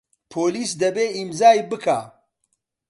[0.31, 1.99] پۆلیس دەبێ ئیمزای بکا.